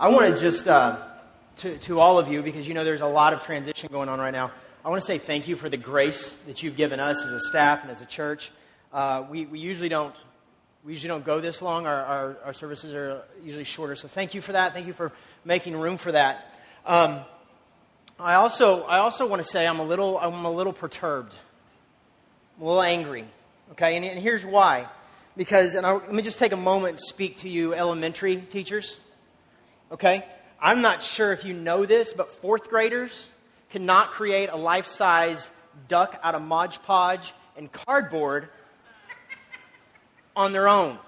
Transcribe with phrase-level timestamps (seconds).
[0.00, 0.96] I want to just, uh,
[1.56, 4.18] to, to all of you, because you know there's a lot of transition going on
[4.18, 4.50] right now,
[4.82, 7.38] I want to say thank you for the grace that you've given us as a
[7.38, 8.50] staff and as a church.
[8.94, 10.14] Uh, we, we usually don't
[10.86, 11.84] we usually don't go this long.
[11.84, 13.94] Our, our, our, services are usually shorter.
[13.94, 14.72] So thank you for that.
[14.72, 15.12] Thank you for
[15.44, 16.46] making room for that.
[16.86, 17.20] Um,
[18.18, 21.36] I also I also want to say I'm a little I'm a little perturbed,
[22.56, 23.26] I'm a little angry.
[23.72, 24.88] Okay, and, and here's why.
[25.36, 28.98] Because and I, let me just take a moment and speak to you, elementary teachers.
[29.92, 30.24] Okay?
[30.60, 33.28] I'm not sure if you know this, but fourth graders
[33.70, 35.48] cannot create a life size
[35.88, 38.48] duck out of Mod Podge and cardboard
[40.36, 40.98] on their own.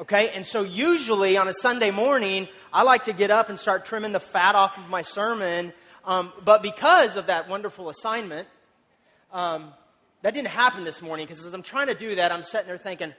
[0.00, 0.30] Okay?
[0.30, 4.12] And so usually on a Sunday morning, I like to get up and start trimming
[4.12, 5.72] the fat off of my sermon.
[6.04, 8.48] Um, but because of that wonderful assignment,
[9.32, 9.72] um,
[10.22, 12.78] that didn't happen this morning because as I'm trying to do that, I'm sitting there
[12.78, 13.14] thinking,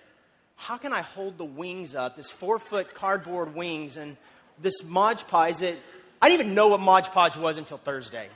[0.59, 4.17] how can I hold the wings up, this four foot cardboard wings, and
[4.61, 5.63] this Mod Podge
[6.21, 8.27] I didn't even know what Mod Podge was until Thursday.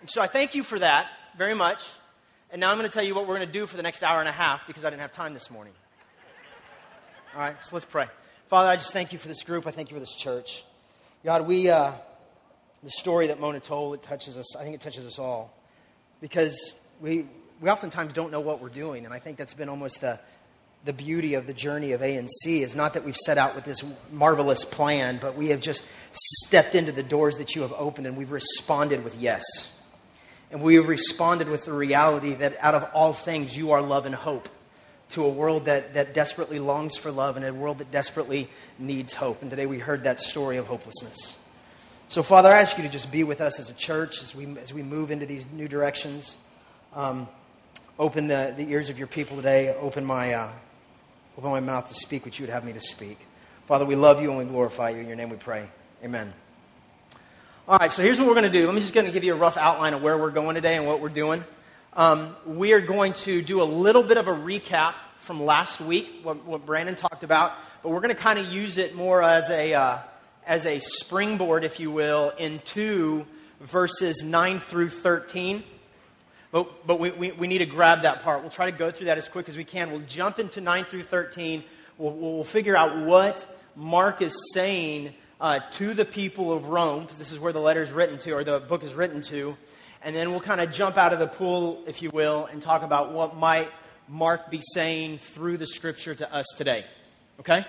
[0.00, 1.86] And so I thank you for that very much.
[2.50, 4.02] And now I'm going to tell you what we're going to do for the next
[4.02, 5.74] hour and a half because I didn't have time this morning.
[7.34, 8.06] All right, so let's pray.
[8.48, 9.66] Father, I just thank you for this group.
[9.66, 10.64] I thank you for this church.
[11.24, 11.92] God, we, uh,
[12.82, 14.56] the story that Mona told, it touches us.
[14.56, 15.54] I think it touches us all
[16.22, 17.26] because we,
[17.60, 19.04] we oftentimes don't know what we're doing.
[19.04, 20.18] And I think that's been almost the,
[20.84, 23.84] the beauty of the journey of ANC is not that we've set out with this
[24.10, 28.16] marvelous plan, but we have just stepped into the doors that you have opened and
[28.16, 29.44] we've responded with yes.
[30.50, 34.06] And we have responded with the reality that out of all things, you are love
[34.06, 34.48] and hope
[35.10, 39.14] to a world that, that desperately longs for love and a world that desperately needs
[39.14, 39.40] hope.
[39.42, 41.36] And today we heard that story of hopelessness.
[42.08, 44.58] So, Father, I ask you to just be with us as a church as we,
[44.58, 46.36] as we move into these new directions.
[46.94, 47.28] Um,
[47.98, 49.74] open the, the ears of your people today.
[49.74, 50.50] Open my, uh,
[51.36, 53.18] open my mouth to speak what you would have me to speak.
[53.66, 54.98] Father, we love you and we glorify you.
[54.98, 55.68] In your name we pray.
[56.04, 56.32] Amen.
[57.66, 58.66] All right, so here's what we're going to do.
[58.66, 60.76] Let me just going to give you a rough outline of where we're going today
[60.76, 61.44] and what we're doing.
[61.94, 66.08] Um, we are going to do a little bit of a recap from last week,
[66.22, 69.48] what, what Brandon talked about, but we're going to kind of use it more as
[69.48, 69.98] a, uh,
[70.46, 73.24] as a springboard, if you will, into
[73.60, 75.62] verses 9 through 13.
[76.52, 78.42] But, but we, we, we, need to grab that part.
[78.42, 79.90] We'll try to go through that as quick as we can.
[79.90, 81.64] We'll jump into 9 through 13.
[81.96, 87.16] We'll, we'll figure out what Mark is saying uh, to the people of Rome, because
[87.16, 89.56] this is where the letter is written to, or the book is written to.
[90.02, 92.82] And then we'll kind of jump out of the pool, if you will, and talk
[92.82, 93.70] about what might
[94.06, 96.84] Mark be saying through the scripture to us today.
[97.40, 97.64] Okay?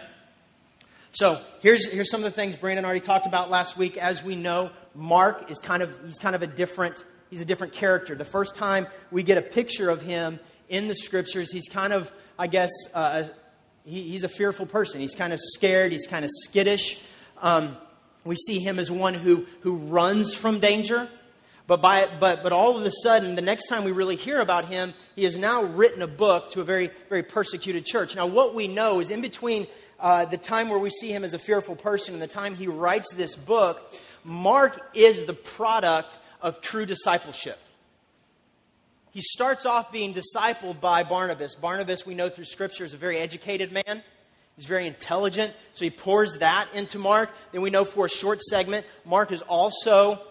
[1.13, 3.95] So here's, here's some of the things Brandon already talked about last week.
[3.95, 7.73] As we know, Mark is kind of, he's kind of a different he's a different
[7.73, 8.13] character.
[8.13, 10.39] The first time we get a picture of him
[10.69, 13.23] in the scriptures, he's kind of, I guess, uh,
[13.83, 15.01] he, he's a fearful person.
[15.01, 16.99] He's kind of scared, he's kind of skittish.
[17.41, 17.75] Um,
[18.23, 21.09] we see him as one who, who runs from danger.
[21.65, 24.65] But, by, but, but all of a sudden, the next time we really hear about
[24.65, 28.15] him, he has now written a book to a very, very persecuted church.
[28.15, 29.65] Now, what we know is in between
[29.99, 32.67] uh, the time where we see him as a fearful person and the time he
[32.67, 33.91] writes this book,
[34.23, 37.57] Mark is the product of true discipleship.
[39.11, 41.55] He starts off being discipled by Barnabas.
[41.55, 44.03] Barnabas, we know through Scripture, is a very educated man.
[44.55, 47.31] He's very intelligent, so he pours that into Mark.
[47.51, 50.21] Then we know for a short segment, Mark is also,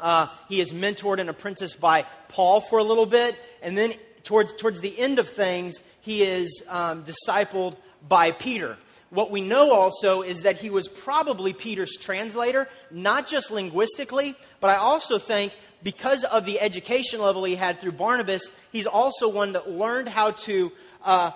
[0.00, 3.36] uh, he is mentored and apprenticed by Paul for a little bit.
[3.60, 7.76] And then towards, towards the end of things, he is um, discipled
[8.06, 8.76] by Peter.
[9.10, 14.70] What we know also is that he was probably Peter's translator, not just linguistically, but
[14.70, 19.52] I also think because of the education level he had through Barnabas, he's also one
[19.52, 20.72] that learned how to
[21.02, 21.30] uh,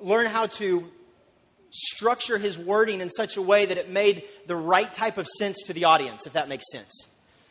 [0.00, 0.90] learn how to
[1.70, 5.62] structure his wording in such a way that it made the right type of sense
[5.66, 7.06] to the audience, if that makes sense.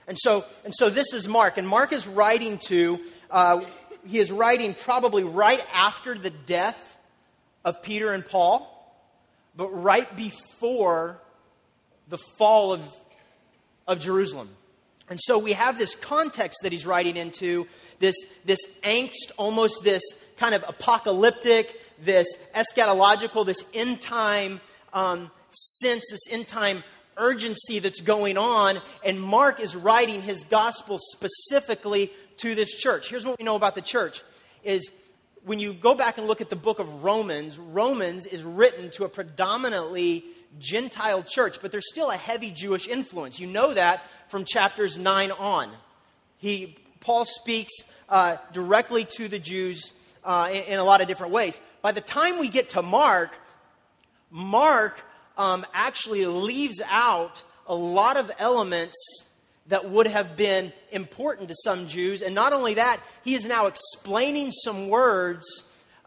[0.07, 2.99] And so, and so this is Mark, and Mark is writing to.
[3.29, 3.61] Uh,
[4.05, 6.94] he is writing probably right after the death
[7.65, 8.71] of Peter and Paul
[9.55, 11.19] but right before
[12.07, 12.81] the fall of,
[13.87, 14.49] of Jerusalem.
[15.09, 17.67] And so we have this context that he's writing into,
[17.99, 20.01] this, this angst, almost this
[20.37, 24.59] kind of apocalyptic, this eschatological, this end time
[24.93, 26.83] um, sense, this end time
[27.17, 28.81] urgency that's going on.
[29.03, 33.09] And Mark is writing his gospel specifically to this church.
[33.09, 34.23] Here's what we know about the church
[34.63, 34.89] is
[35.45, 39.05] when you go back and look at the book of Romans, Romans is written to
[39.05, 40.25] a predominantly
[40.59, 43.39] Gentile church, but there's still a heavy Jewish influence.
[43.39, 45.69] You know that from chapters 9 on.
[46.37, 47.73] He, Paul speaks
[48.09, 49.93] uh, directly to the Jews
[50.23, 51.59] uh, in, in, a lot of different ways.
[51.83, 53.37] By the time we get to Mark,
[54.31, 54.99] Mark
[55.37, 58.95] um, actually leaves out a lot of elements
[59.67, 62.21] that would have been important to some Jews.
[62.21, 65.45] And not only that, he is now explaining some words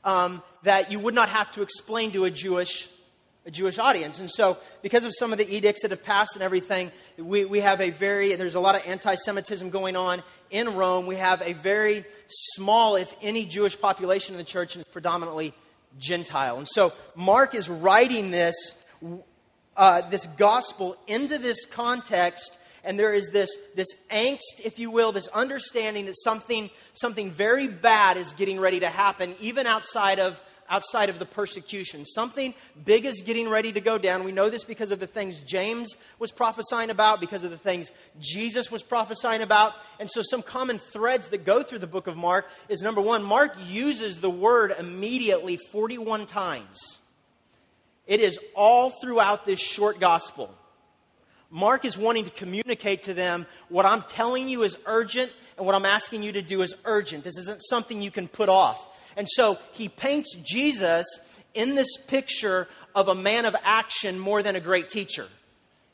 [0.05, 2.89] um, that you would not have to explain to a Jewish
[3.49, 4.21] a Jewish audience.
[4.21, 7.61] And so, because of some of the edicts that have passed and everything, we, we
[7.61, 11.07] have a very, and there's a lot of anti Semitism going on in Rome.
[11.07, 15.55] We have a very small, if any, Jewish population in the church, and it's predominantly
[15.99, 16.59] Gentile.
[16.59, 18.75] And so, Mark is writing this,
[19.79, 25.13] uh, this gospel into this context and there is this, this angst, if you will,
[25.13, 30.41] this understanding that something, something very bad is getting ready to happen, even outside of,
[30.69, 32.05] outside of the persecution.
[32.05, 32.55] Something
[32.85, 34.25] big is getting ready to go down.
[34.25, 37.91] We know this because of the things James was prophesying about, because of the things
[38.21, 39.75] Jesus was prophesying about.
[39.99, 43.23] And so, some common threads that go through the book of Mark is number one,
[43.23, 46.99] Mark uses the word immediately 41 times.
[48.07, 50.55] It is all throughout this short gospel.
[51.51, 55.75] Mark is wanting to communicate to them what I'm telling you is urgent and what
[55.75, 57.25] I'm asking you to do is urgent.
[57.25, 58.87] This isn't something you can put off.
[59.17, 61.07] And so he paints Jesus
[61.55, 65.27] in this picture of a man of action more than a great teacher.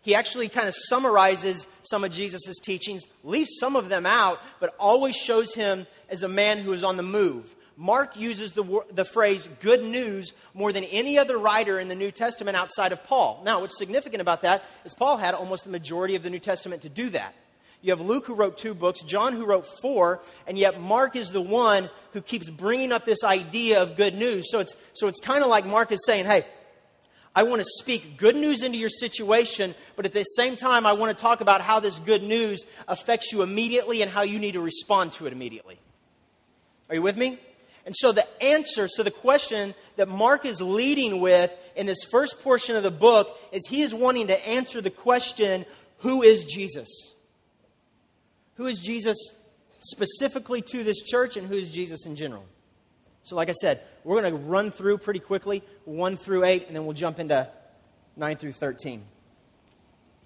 [0.03, 4.75] He actually kind of summarizes some of Jesus' teachings, leaves some of them out, but
[4.79, 9.05] always shows him as a man who is on the move, Mark uses the, the
[9.05, 13.43] phrase good news more than any other writer in the New Testament outside of Paul.
[13.45, 16.83] Now, what's significant about that is Paul had almost the majority of the New Testament
[16.83, 17.35] to do that.
[17.83, 21.33] You have Luke who wrote two books, John who wrote four, and yet Mark is
[21.33, 24.51] the one who keeps bringing up this idea of good news.
[24.51, 26.47] So it's, so it's kind of like Mark is saying, hey,
[27.35, 30.93] I want to speak good news into your situation, but at the same time, I
[30.93, 34.53] want to talk about how this good news affects you immediately and how you need
[34.53, 35.79] to respond to it immediately.
[36.89, 37.39] Are you with me?
[37.87, 42.39] And so the answer, so the question that Mark is leading with in this first
[42.41, 45.67] portion of the book is he is wanting to answer the question
[45.99, 46.89] who is Jesus?
[48.57, 49.17] Who is Jesus
[49.81, 52.45] specifically to this church and who is Jesus in general?
[53.23, 56.77] So, like I said, we're going to run through pretty quickly 1 through 8, and
[56.77, 57.49] then we'll jump into
[58.17, 59.03] 9 through 13.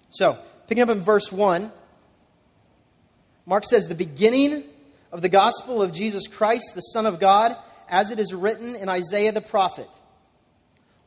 [0.09, 1.71] So, picking up in verse 1,
[3.45, 4.65] Mark says, The beginning
[5.11, 7.55] of the gospel of Jesus Christ, the Son of God,
[7.87, 9.89] as it is written in Isaiah the prophet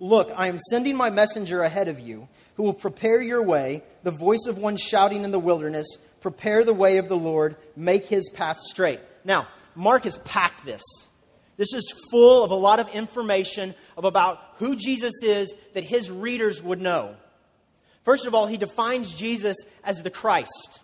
[0.00, 4.10] Look, I am sending my messenger ahead of you, who will prepare your way, the
[4.10, 5.87] voice of one shouting in the wilderness,
[6.20, 8.99] prepare the way of the Lord, make his path straight.
[9.25, 9.46] Now,
[9.76, 10.82] Mark has packed this.
[11.56, 16.10] This is full of a lot of information of about who Jesus is that his
[16.10, 17.14] readers would know.
[18.05, 20.81] First of all, he defines Jesus as the Christ.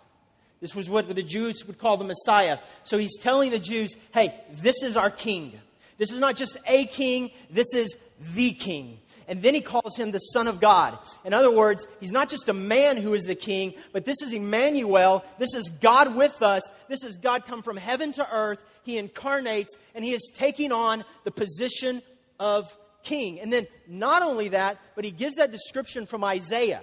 [0.61, 2.59] This was what the Jews would call the Messiah.
[2.83, 5.53] So he's telling the Jews, hey, this is our king.
[5.97, 7.95] This is not just a king, this is
[8.33, 8.99] the king.
[9.27, 10.97] And then he calls him the Son of God.
[11.23, 14.33] In other words, he's not just a man who is the king, but this is
[14.33, 15.23] Emmanuel.
[15.37, 16.63] This is God with us.
[16.87, 18.61] This is God come from heaven to earth.
[18.83, 22.01] He incarnates, and he is taking on the position
[22.39, 23.39] of king.
[23.39, 26.81] And then not only that, but he gives that description from Isaiah.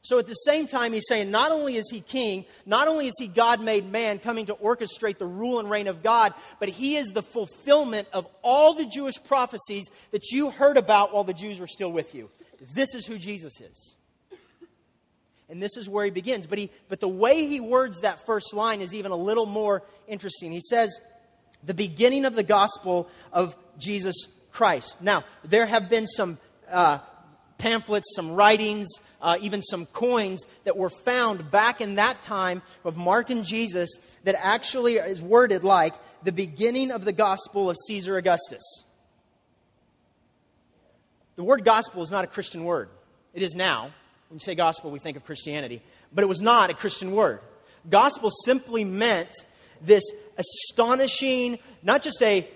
[0.00, 3.14] So at the same time, he's saying not only is he king, not only is
[3.18, 6.96] he God made man coming to orchestrate the rule and reign of God, but he
[6.96, 11.58] is the fulfillment of all the Jewish prophecies that you heard about while the Jews
[11.58, 12.30] were still with you.
[12.74, 13.96] This is who Jesus is.
[15.48, 16.46] And this is where he begins.
[16.46, 19.82] But, he, but the way he words that first line is even a little more
[20.06, 20.52] interesting.
[20.52, 20.98] He says,
[21.64, 24.14] the beginning of the gospel of Jesus
[24.52, 25.00] Christ.
[25.00, 26.38] Now, there have been some
[26.70, 26.98] uh,
[27.58, 28.88] pamphlets, some writings,
[29.20, 33.90] uh, even some coins that were found back in that time of Mark and Jesus
[34.24, 38.62] that actually is worded like the beginning of the gospel of Caesar Augustus.
[41.36, 42.88] The word gospel is not a Christian word.
[43.32, 43.90] It is now.
[44.28, 45.82] When you say gospel, we think of Christianity.
[46.12, 47.40] But it was not a Christian word.
[47.88, 49.30] Gospel simply meant
[49.80, 50.02] this
[50.36, 52.48] astonishing, not just a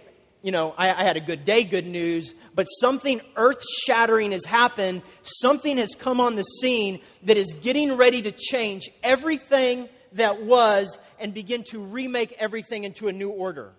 [0.43, 4.45] you know, I, I, had a good day, good news, but something earth shattering has
[4.45, 5.03] happened.
[5.23, 10.99] Something has come on the scene that is getting ready to change everything that was
[11.21, 13.73] and begin to remake everything into a new order.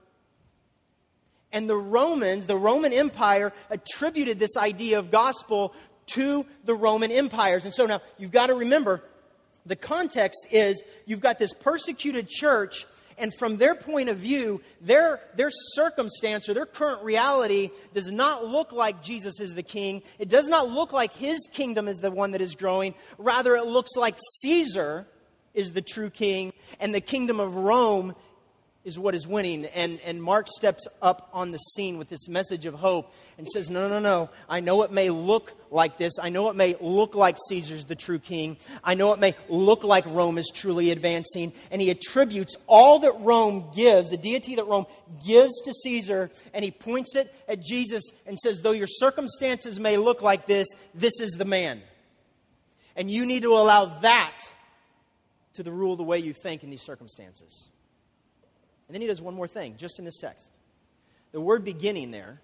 [1.52, 5.74] And the Romans, the Roman Empire, attributed this idea of gospel
[6.08, 7.66] to the Roman empires.
[7.66, 9.04] And so now you've got to remember
[9.66, 12.86] the context is you've got this persecuted church
[13.18, 18.46] and from their point of view, their, their circumstance or their current reality does not
[18.46, 20.02] look like Jesus is the king.
[20.20, 22.96] It does not look like his kingdom is the one that is growing.
[23.18, 25.08] Rather, it looks like Caesar
[25.54, 28.16] is the true king and the kingdom of Rome
[28.84, 29.66] is what is winning.
[29.66, 33.70] And, and Mark steps up on the scene with this message of hope and says,
[33.70, 34.30] No, no, no.
[34.50, 36.14] I know it may look like this.
[36.22, 38.58] I know it may look like Caesar's the true king.
[38.84, 41.54] I know it may look like Rome is truly advancing.
[41.72, 44.86] And he attributes all that Rome gives, the deity that Rome
[45.26, 49.98] gives to Caesar, and he points it at Jesus and says, Though your circumstances may
[49.98, 51.82] look like this, this is the man.
[52.96, 54.38] And you need to allow that
[55.54, 57.70] to the rule the way you think in these circumstances.
[58.94, 60.48] And then he does one more thing, just in this text.
[61.32, 62.40] The word beginning there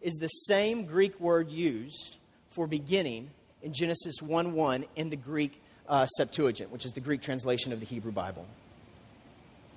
[0.00, 2.16] is the same Greek word used
[2.50, 7.22] for beginning in Genesis 1 1 in the Greek uh, Septuagint, which is the Greek
[7.22, 8.46] translation of the Hebrew Bible.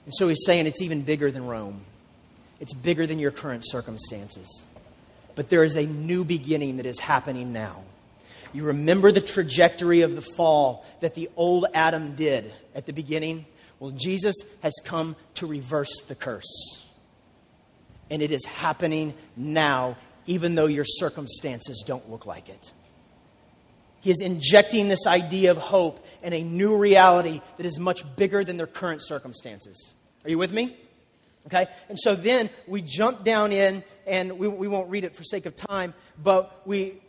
[0.06, 1.82] And so he's saying it's even bigger than Rome,
[2.60, 4.64] it's bigger than your current circumstances.
[5.34, 7.82] But there is a new beginning that is happening now.
[8.54, 13.48] You remember the trajectory of the fall that the old Adam did at the beginning?
[13.82, 16.86] Well, Jesus has come to reverse the curse.
[18.12, 19.98] And it is happening now,
[20.28, 22.72] even though your circumstances don't look like it.
[24.02, 28.44] He is injecting this idea of hope and a new reality that is much bigger
[28.44, 29.96] than their current circumstances.
[30.26, 30.78] Are you with me?
[31.48, 31.66] Okay?
[31.90, 35.48] And so then we jump down in, and we, we won't read it for sake
[35.48, 37.02] of time, but we,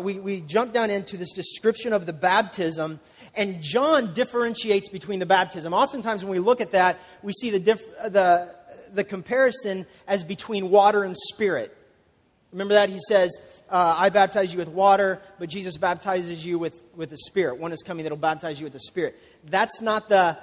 [0.00, 3.00] we, we jump down into this description of the baptism
[3.34, 5.72] and John differentiates between the baptism.
[5.72, 8.54] Oftentimes, when we look at that, we see the, diff- the,
[8.92, 11.76] the comparison as between water and spirit.
[12.52, 12.88] Remember that?
[12.88, 13.30] He says,
[13.70, 17.58] uh, I baptize you with water, but Jesus baptizes you with, with the Spirit.
[17.58, 19.16] One is coming that will baptize you with the Spirit.
[19.44, 20.36] That's not the,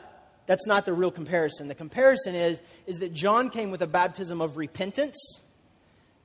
[0.45, 1.67] that's not the real comparison.
[1.67, 5.17] The comparison is, is that John came with a baptism of repentance,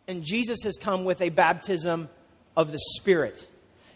[0.06, 2.08] and Jesus has come with a baptism
[2.56, 3.48] of the Spirit.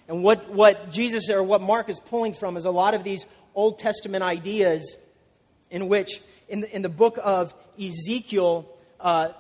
[0.09, 3.27] And what, what Jesus or what Mark is pulling from is a lot of these
[3.55, 4.97] Old Testament ideas
[5.71, 8.69] in which, in the, in the book of Ezekiel,
[9.01, 9.31] uh,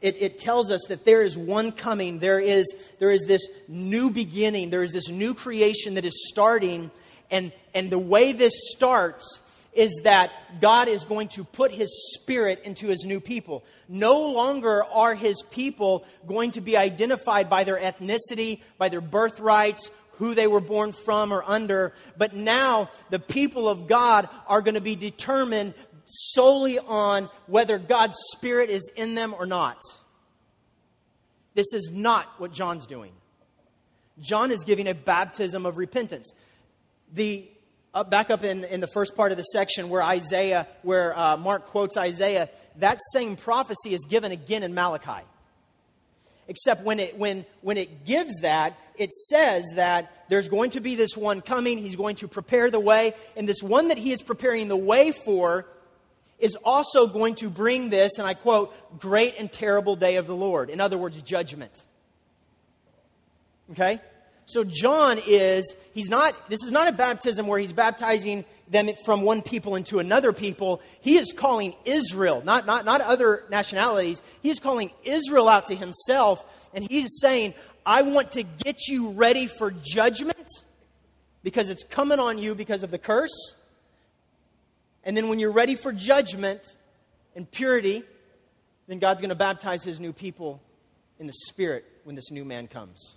[0.00, 2.18] it, it, tells us that there is one coming.
[2.18, 4.70] There is, there is this new beginning.
[4.70, 6.90] There is this new creation that is starting.
[7.30, 9.40] And, and the way this starts
[9.72, 13.64] is that God is going to put his spirit into his new people.
[13.88, 19.90] No longer are his people going to be identified by their ethnicity, by their birthrights,
[20.22, 24.76] who they were born from or under, but now the people of God are going
[24.76, 25.74] to be determined
[26.06, 29.80] solely on whether God's Spirit is in them or not.
[31.54, 33.10] This is not what John's doing.
[34.20, 36.32] John is giving a baptism of repentance.
[37.12, 37.48] The
[37.92, 41.36] up, back up in, in the first part of the section where Isaiah, where uh,
[41.36, 45.26] Mark quotes Isaiah, that same prophecy is given again in Malachi.
[46.48, 50.96] Except when it, when, when it gives that, it says that there's going to be
[50.96, 51.78] this one coming.
[51.78, 53.14] He's going to prepare the way.
[53.36, 55.66] And this one that he is preparing the way for
[56.38, 60.34] is also going to bring this, and I quote, great and terrible day of the
[60.34, 60.70] Lord.
[60.70, 61.84] In other words, judgment.
[63.70, 64.00] Okay?
[64.44, 69.22] So John is, he's not, this is not a baptism where he's baptizing them from
[69.22, 70.80] one people into another people.
[71.00, 74.20] He is calling Israel, not, not, not other nationalities.
[74.42, 76.44] He is calling Israel out to himself,
[76.74, 80.48] and he's saying, I want to get you ready for judgment
[81.42, 83.54] because it's coming on you because of the curse.
[85.04, 86.60] And then when you're ready for judgment
[87.34, 88.04] and purity,
[88.86, 90.60] then God's going to baptize his new people
[91.18, 93.16] in the Spirit when this new man comes.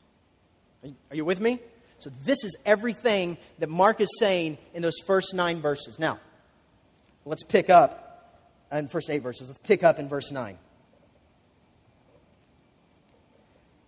[0.84, 1.60] Are you with me?
[2.00, 5.98] So, this is everything that Mark is saying in those first nine verses.
[5.98, 6.20] Now,
[7.26, 8.06] let's pick up
[8.72, 9.48] uh, in first eight verses.
[9.48, 10.58] Let's pick up in verse 9.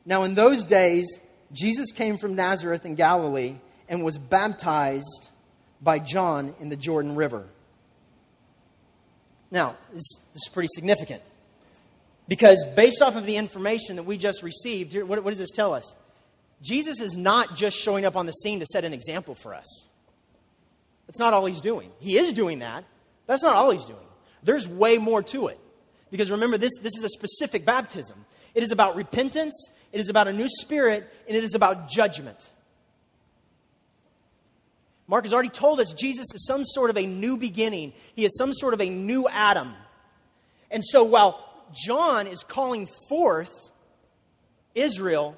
[0.05, 1.19] Now, in those days,
[1.51, 3.55] Jesus came from Nazareth in Galilee
[3.89, 5.29] and was baptized
[5.81, 7.47] by John in the Jordan River.
[9.51, 11.21] Now, this, this is pretty significant
[12.27, 15.73] because based off of the information that we just received, what, what does this tell
[15.73, 15.95] us?
[16.61, 19.87] Jesus is not just showing up on the scene to set an example for us.
[21.05, 21.91] That's not all he's doing.
[21.99, 22.83] He is doing that.
[23.25, 23.99] That's not all he's doing.
[24.43, 25.59] There's way more to it.
[26.09, 28.25] Because remember, this, this is a specific baptism.
[28.53, 32.37] It is about repentance, it is about a new spirit, and it is about judgment.
[35.07, 38.35] Mark has already told us Jesus is some sort of a new beginning, he is
[38.37, 39.73] some sort of a new Adam.
[40.69, 43.53] And so while John is calling forth
[44.75, 45.37] Israel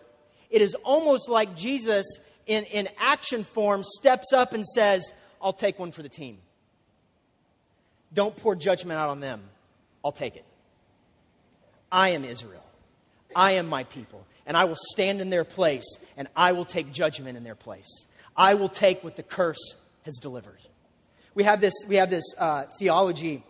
[0.50, 2.06] it is almost like Jesus,
[2.46, 6.40] in, in action form, steps up and says, I'll take one for the team.
[8.14, 9.42] Don't pour judgment out on them.
[10.04, 10.46] I'll take it.
[11.92, 12.64] I am Israel.
[13.36, 14.26] I am my people.
[14.46, 15.86] And I will stand in their place
[16.18, 18.06] and I will take judgment in their place.
[18.36, 20.60] I will take what the curse has delivered.
[21.36, 23.44] We have this, we have this uh, theology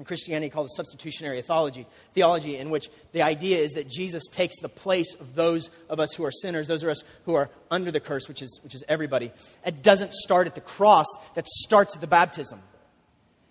[0.00, 4.58] in Christianity called the substitutionary theology, theology, in which the idea is that Jesus takes
[4.60, 7.90] the place of those of us who are sinners, those of us who are under
[7.90, 9.30] the curse, which is, which is everybody.
[9.62, 11.04] It doesn't start at the cross,
[11.34, 12.62] that starts at the baptism.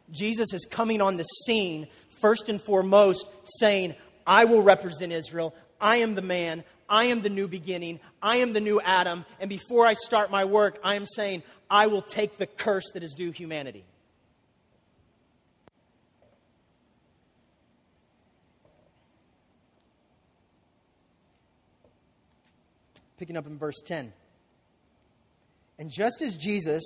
[0.09, 1.87] Jesus is coming on the scene,
[2.19, 3.27] first and foremost,
[3.59, 3.93] saying,
[4.25, 5.53] I will represent Israel.
[5.79, 6.63] I am the man.
[6.89, 7.99] I am the new beginning.
[8.23, 9.23] I am the new Adam.
[9.39, 13.03] And before I start my work, I am saying, I will take the curse that
[13.03, 13.85] is due humanity.
[23.19, 24.13] Picking up in verse 10.
[25.77, 26.83] And just as Jesus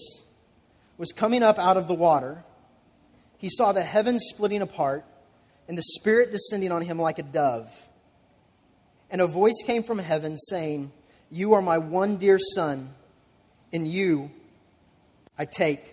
[0.98, 2.44] was coming up out of the water,
[3.38, 5.06] he saw the heavens splitting apart
[5.68, 7.70] and the Spirit descending on him like a dove.
[9.12, 10.92] And a voice came from heaven saying,
[11.30, 12.90] You are my one dear Son,
[13.72, 14.32] in you
[15.38, 15.84] I take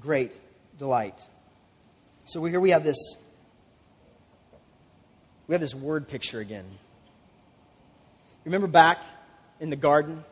[0.00, 0.32] great
[0.78, 1.18] delight.
[2.26, 2.98] So here we have this
[5.46, 6.64] we have this word picture again.
[8.44, 8.98] Remember back
[9.60, 10.24] in the garden?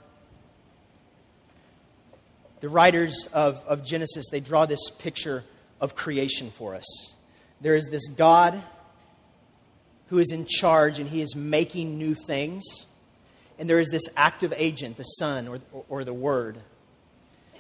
[2.60, 5.44] The writers of, of Genesis, they draw this picture
[5.80, 7.14] of creation for us.
[7.60, 8.62] There is this God
[10.06, 12.62] who is in charge and he is making new things.
[13.58, 16.58] And there is this active agent, the Son or, or the Word.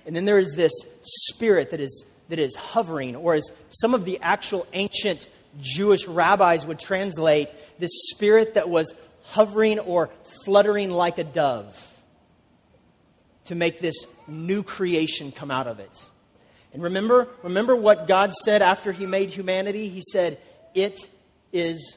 [0.04, 4.04] And then there is this spirit that is, that is hovering, or as some of
[4.04, 5.26] the actual ancient
[5.60, 8.92] Jewish rabbis would translate, this spirit that was
[9.22, 10.10] hovering or
[10.44, 11.92] fluttering like a dove
[13.44, 13.96] to make this
[14.26, 15.90] new creation come out of it.
[16.72, 19.88] And remember, remember what God said after he made humanity?
[19.88, 20.38] He said,
[20.74, 20.98] It
[21.52, 21.96] is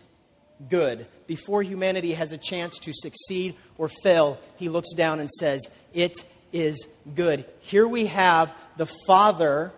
[0.69, 1.07] good.
[1.27, 5.61] Before humanity has a chance to succeed or fail, he looks down and says,
[5.93, 7.45] It is good.
[7.61, 9.71] Here we have the Father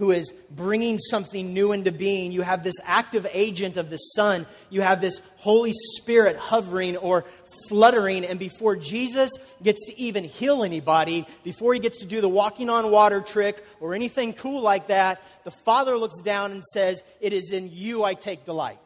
[0.00, 2.32] who is bringing something new into being.
[2.32, 4.46] You have this active agent of the Son.
[4.70, 7.26] You have this Holy Spirit hovering or
[7.68, 8.24] fluttering.
[8.24, 9.30] And before Jesus
[9.62, 13.62] gets to even heal anybody, before he gets to do the walking on water trick
[13.78, 18.02] or anything cool like that, the Father looks down and says, It is in you
[18.02, 18.78] I take delight.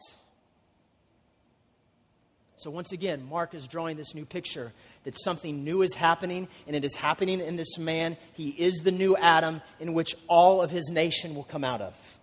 [2.57, 4.71] So, once again, Mark is drawing this new picture
[5.03, 8.15] that something new is happening, and it is happening in this man.
[8.33, 12.17] He is the new Adam in which all of his nation will come out of.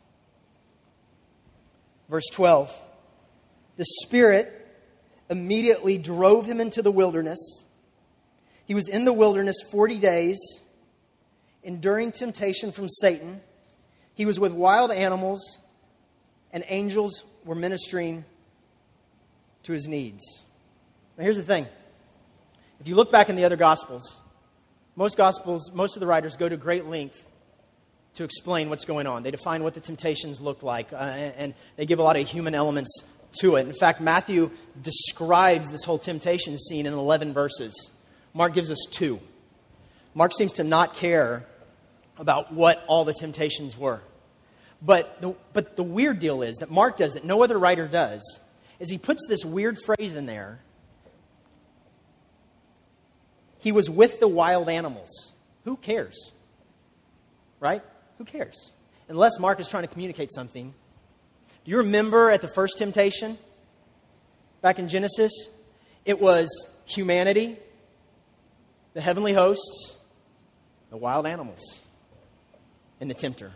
[2.09, 2.75] Verse 12
[3.77, 4.59] The Spirit
[5.29, 7.65] immediately drove him into the wilderness.
[8.65, 10.39] He was in the wilderness 40 days,
[11.63, 13.43] enduring temptation from Satan.
[14.15, 15.61] He was with wild animals,
[16.55, 18.25] and angels were ministering
[19.65, 20.23] to his needs.
[21.17, 21.67] Now, here's the thing
[22.81, 24.19] if you look back in the other Gospels,
[24.97, 27.25] most Gospels, most of the writers go to great length
[28.15, 29.23] to explain what's going on.
[29.23, 32.55] They define what the temptations look like, uh, and they give a lot of human
[32.55, 33.03] elements
[33.41, 33.67] to it.
[33.67, 34.51] In fact, Matthew
[34.83, 37.91] describes this whole temptation scene in 11 verses.
[38.35, 39.21] Mark gives us two.
[40.15, 41.47] Mark seems to not care
[42.19, 44.03] about what all the temptations were.
[44.83, 48.41] But the, but the weird deal is that Mark does that no other writer does
[48.83, 50.59] is he puts this weird phrase in there.
[53.61, 55.31] He was with the wild animals.
[55.65, 56.33] Who cares?
[57.61, 57.81] Right?
[58.19, 58.73] Who cares?
[59.09, 60.75] Unless Mark is trying to communicate something.
[61.65, 63.39] Do you remember at the first temptation
[64.63, 65.31] back in Genesis?
[66.05, 66.49] It was
[66.85, 67.57] humanity,
[68.95, 69.97] the heavenly hosts,
[70.91, 71.81] the wild animals,
[73.01, 73.53] and the tempter.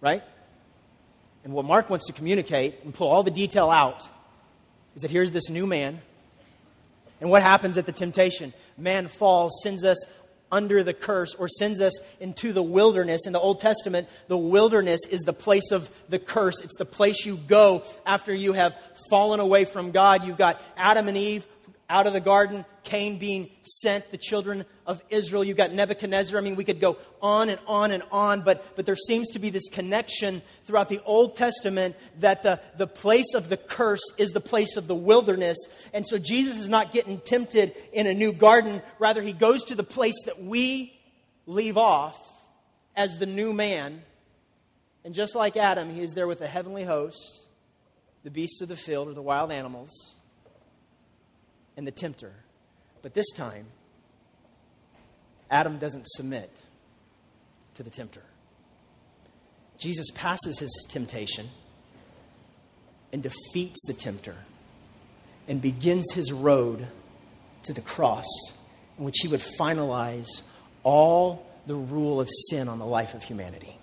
[0.00, 0.22] Right?
[1.42, 4.08] And what Mark wants to communicate and pull all the detail out
[4.94, 6.00] is that here's this new man.
[7.20, 8.52] And what happens at the temptation?
[8.76, 9.96] Man falls, sends us
[10.52, 13.26] under the curse, or sends us into the wilderness.
[13.26, 16.60] In the Old Testament, the wilderness is the place of the curse.
[16.60, 18.76] It's the place you go after you have
[19.10, 20.24] fallen away from God.
[20.24, 21.46] You've got Adam and Eve
[21.88, 25.44] out of the garden, Cain being sent, the children of Israel.
[25.44, 26.38] You've got Nebuchadnezzar.
[26.38, 29.38] I mean, we could go on and on and on, but, but there seems to
[29.38, 34.30] be this connection throughout the Old Testament that the, the place of the curse is
[34.30, 35.58] the place of the wilderness.
[35.92, 38.82] And so Jesus is not getting tempted in a new garden.
[38.98, 40.98] Rather, he goes to the place that we
[41.46, 42.16] leave off
[42.96, 44.02] as the new man.
[45.04, 47.46] And just like Adam, he is there with the heavenly hosts,
[48.22, 50.13] the beasts of the field, or the wild animals
[51.76, 52.32] and the tempter.
[53.02, 53.66] But this time,
[55.50, 56.50] Adam doesn't submit
[57.74, 58.22] to the tempter.
[59.78, 61.48] Jesus passes his temptation
[63.12, 64.36] and defeats the tempter
[65.48, 66.86] and begins his road
[67.64, 68.26] to the cross
[68.98, 70.26] in which he would finalize
[70.82, 73.78] all the rule of sin on the life of humanity.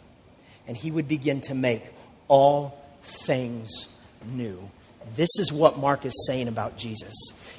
[0.67, 1.83] and he would begin to make
[2.27, 3.87] all things
[4.25, 4.69] new.
[5.15, 7.13] This is what Mark is saying about Jesus.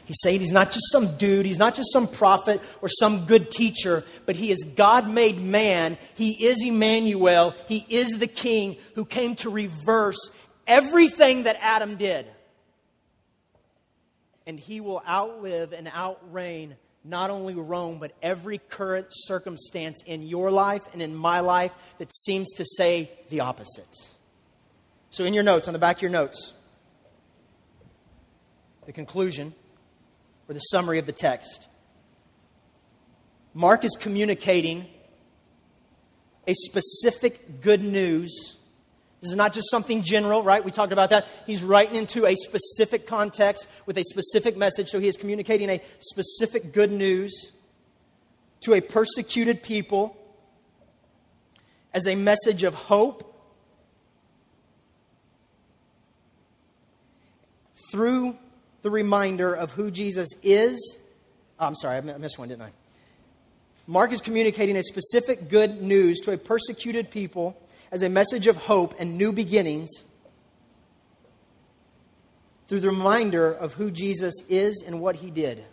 [0.05, 3.51] He's saying he's not just some dude, he's not just some prophet or some good
[3.51, 5.99] teacher, but he is God made man.
[6.15, 7.55] He is Emmanuel.
[7.69, 10.31] He is the king who came to reverse
[10.67, 12.27] everything that Adam did.
[14.47, 20.51] And he will outlive and outreign not only Rome, but every current circumstance in your
[20.51, 23.89] life and in my life that seems to say the opposite.
[25.11, 26.55] So, in your notes, on the back of your notes,
[28.87, 29.55] the conclusion
[30.49, 31.69] or the summary of the text.
[33.55, 34.87] Mark is communicating
[36.47, 38.57] a specific good news.
[39.21, 40.65] This is not just something general, right?
[40.65, 41.29] We talked about that.
[41.47, 44.89] He's writing into a specific context with a specific message.
[44.89, 47.53] So he is communicating a specific good news
[48.63, 50.17] to a persecuted people
[51.95, 53.29] as a message of hope
[57.93, 58.39] through
[58.83, 60.97] the reminder of who Jesus is.
[61.59, 62.73] Oh, I'm sorry, I missed one, didn't I?
[63.87, 67.57] Mark is communicating a specific good news to a persecuted people
[67.91, 69.91] as a message of hope and new beginnings
[72.69, 75.65] through the reminder of who Jesus is and what he did.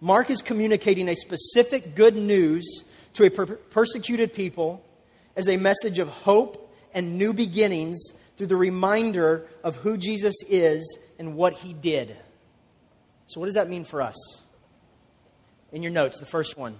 [0.00, 4.84] Mark is communicating a specific good news to a per- persecuted people
[5.34, 10.96] as a message of hope and new beginnings through the reminder of who Jesus is
[11.18, 12.16] and what he did.
[13.26, 14.16] So, what does that mean for us?
[15.72, 16.78] In your notes, the first one.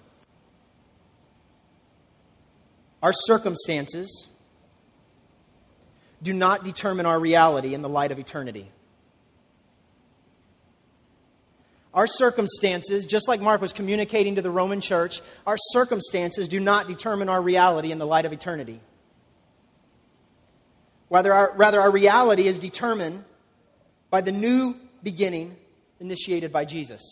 [3.02, 4.28] Our circumstances
[6.22, 8.70] do not determine our reality in the light of eternity.
[11.92, 16.86] Our circumstances, just like Mark was communicating to the Roman church, our circumstances do not
[16.86, 18.80] determine our reality in the light of eternity.
[21.10, 23.24] Rather our, rather, our reality is determined
[24.10, 25.56] by the new beginning
[26.00, 27.02] initiated by Jesus.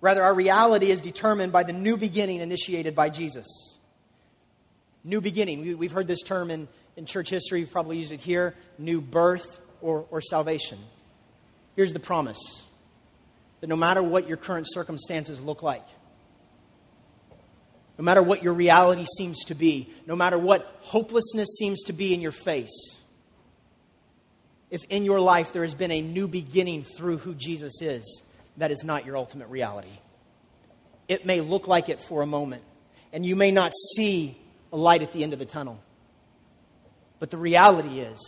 [0.00, 3.46] Rather, our reality is determined by the new beginning initiated by Jesus.
[5.04, 5.78] New beginning.
[5.78, 7.60] We, have heard this term in, in church history.
[7.60, 10.78] We've probably used it here new birth or, or salvation.
[11.76, 12.62] Here's the promise
[13.60, 15.86] that no matter what your current circumstances look like,
[18.00, 22.14] no matter what your reality seems to be, no matter what hopelessness seems to be
[22.14, 22.98] in your face,
[24.70, 28.22] if in your life there has been a new beginning through who Jesus is,
[28.56, 29.92] that is not your ultimate reality.
[31.08, 32.62] It may look like it for a moment,
[33.12, 34.34] and you may not see
[34.72, 35.78] a light at the end of the tunnel.
[37.18, 38.18] But the reality is,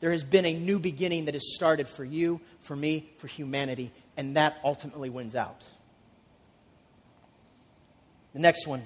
[0.00, 3.92] there has been a new beginning that has started for you, for me, for humanity,
[4.16, 5.62] and that ultimately wins out.
[8.32, 8.84] The next one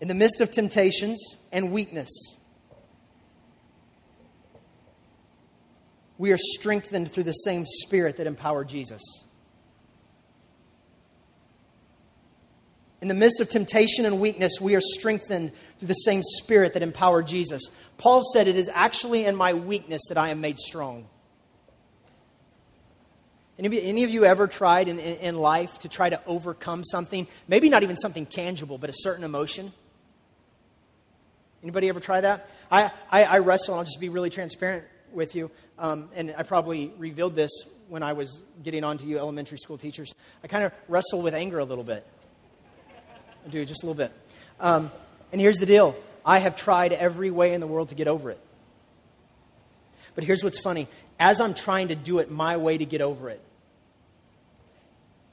[0.00, 2.08] in the midst of temptations and weakness.
[6.16, 9.02] We are strengthened through the same Spirit that empowered Jesus.
[13.00, 16.82] In the midst of temptation and weakness, we are strengthened through the same Spirit that
[16.82, 17.62] empowered Jesus.
[17.96, 21.06] Paul said, It is actually in my weakness that I am made strong.
[23.58, 27.26] Any, of you ever tried in, in life to try to overcome something?
[27.46, 29.72] Maybe not even something tangible, but a certain emotion?
[31.62, 32.48] Anybody ever try that?
[32.70, 35.50] I, I, I wrestle, I'll just be really transparent with you.
[35.78, 37.50] Um, and I probably revealed this
[37.88, 40.12] when I was getting on to you elementary school teachers.
[40.42, 42.06] I kind of wrestle with anger a little bit.
[43.44, 44.12] I do, just a little bit.
[44.58, 44.90] Um,
[45.32, 48.30] and here's the deal I have tried every way in the world to get over
[48.30, 48.40] it.
[50.14, 53.28] But here's what's funny as I'm trying to do it my way to get over
[53.28, 53.40] it,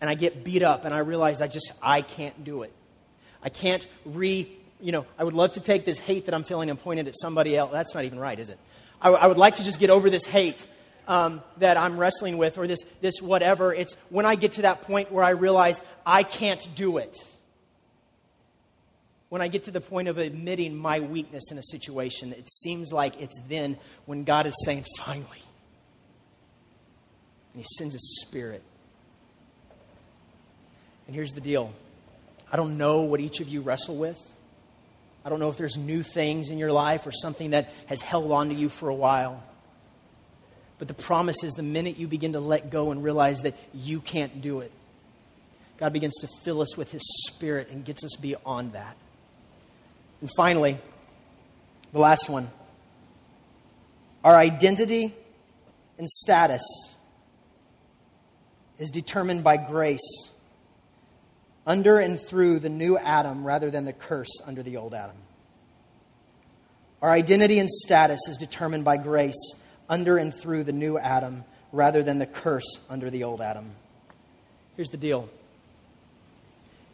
[0.01, 2.73] and I get beat up and I realize I just, I can't do it.
[3.41, 6.69] I can't re you know, I would love to take this hate that I'm feeling
[6.69, 7.71] and point it at somebody else.
[7.71, 8.59] That's not even right, is it?
[9.01, 10.65] I, I would like to just get over this hate
[11.07, 13.73] um, that I'm wrestling with or this, this whatever.
[13.73, 17.17] It's when I get to that point where I realize I can't do it.
[19.29, 22.93] When I get to the point of admitting my weakness in a situation, it seems
[22.93, 25.43] like it's then when God is saying, finally.
[27.53, 28.63] And He sends His Spirit.
[31.07, 31.73] And here's the deal
[32.51, 34.19] I don't know what each of you wrestle with.
[35.27, 38.31] I don't know if there's new things in your life or something that has held
[38.31, 39.43] on to you for a while.
[40.79, 43.99] But the promise is the minute you begin to let go and realize that you
[43.99, 44.71] can't do it,
[45.79, 48.95] God begins to fill us with His Spirit and gets us beyond that.
[50.21, 50.77] And finally,
[51.91, 52.49] the last one
[54.23, 55.13] our identity
[55.97, 56.63] and status
[58.79, 60.31] is determined by grace
[61.67, 65.17] under and through the new Adam rather than the curse under the old Adam.
[67.01, 69.53] Our identity and status is determined by grace
[69.89, 73.71] under and through the new Adam rather than the curse under the old Adam.
[74.77, 75.29] Here's the deal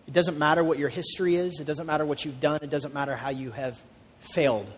[0.07, 2.93] it doesn't matter what your history is, it doesn't matter what you've done, it doesn't
[2.93, 3.79] matter how you have
[4.33, 4.69] failed.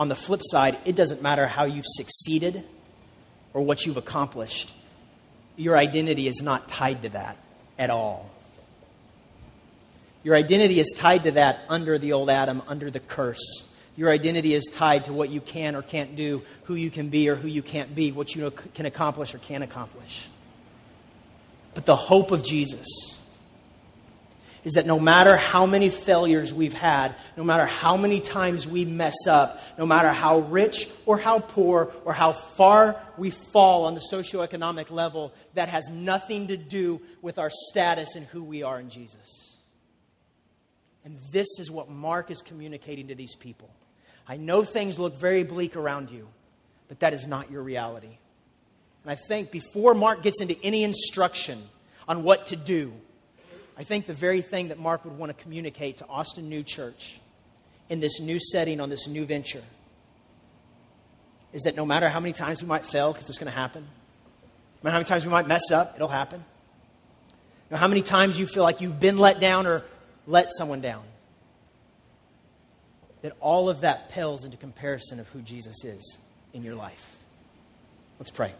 [0.00, 2.64] On the flip side, it doesn't matter how you've succeeded
[3.52, 4.72] or what you've accomplished.
[5.56, 7.36] Your identity is not tied to that
[7.78, 8.31] at all.
[10.24, 13.64] Your identity is tied to that under the old Adam, under the curse.
[13.96, 17.28] Your identity is tied to what you can or can't do, who you can be
[17.28, 20.28] or who you can't be, what you can accomplish or can't accomplish.
[21.74, 22.86] But the hope of Jesus
[24.64, 28.84] is that no matter how many failures we've had, no matter how many times we
[28.84, 33.94] mess up, no matter how rich or how poor or how far we fall on
[33.94, 38.78] the socioeconomic level, that has nothing to do with our status and who we are
[38.78, 39.51] in Jesus.
[41.04, 43.68] And this is what Mark is communicating to these people.
[44.28, 46.28] I know things look very bleak around you,
[46.88, 48.18] but that is not your reality.
[49.02, 51.60] And I think before Mark gets into any instruction
[52.06, 52.92] on what to do,
[53.76, 57.20] I think the very thing that Mark would want to communicate to Austin New Church
[57.88, 59.62] in this new setting on this new venture
[61.52, 63.82] is that no matter how many times we might fail, because it's going to happen,
[63.82, 66.38] no matter how many times we might mess up, it'll happen.
[66.40, 69.84] No matter how many times you feel like you've been let down or
[70.26, 71.04] let someone down,
[73.22, 76.18] that all of that pales into comparison of who Jesus is
[76.52, 77.16] in your life.
[78.18, 78.54] Let's pray.